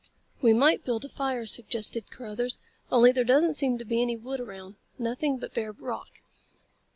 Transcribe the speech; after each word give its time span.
"We 0.41 0.51
might 0.51 0.83
build 0.83 1.05
a 1.05 1.09
fire," 1.09 1.45
suggested 1.45 2.09
Carruthers, 2.09 2.57
"only 2.91 3.11
there 3.11 3.23
doesn't 3.23 3.53
seem 3.53 3.77
to 3.77 3.85
be 3.85 4.01
any 4.01 4.15
wood 4.17 4.39
around. 4.39 4.77
Nothing 4.97 5.37
but 5.37 5.53
bare 5.53 5.73
rock." 5.73 6.23